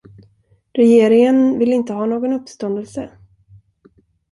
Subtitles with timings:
[0.73, 3.09] Regeringen vill inte ha någon uppståndelse.